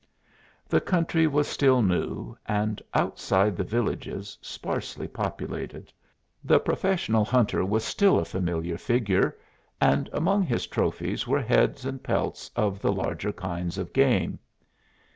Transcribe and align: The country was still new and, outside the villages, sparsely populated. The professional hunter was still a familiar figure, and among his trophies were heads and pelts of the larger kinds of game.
The 0.67 0.81
country 0.81 1.27
was 1.27 1.47
still 1.47 1.83
new 1.83 2.35
and, 2.47 2.81
outside 2.95 3.55
the 3.55 3.63
villages, 3.63 4.35
sparsely 4.41 5.07
populated. 5.07 5.93
The 6.43 6.59
professional 6.59 7.23
hunter 7.23 7.63
was 7.63 7.83
still 7.83 8.17
a 8.17 8.25
familiar 8.25 8.79
figure, 8.79 9.37
and 9.79 10.09
among 10.11 10.41
his 10.41 10.65
trophies 10.65 11.27
were 11.27 11.39
heads 11.43 11.85
and 11.85 12.01
pelts 12.01 12.49
of 12.55 12.81
the 12.81 12.91
larger 12.91 13.31
kinds 13.31 13.77
of 13.77 13.93
game. 13.93 14.39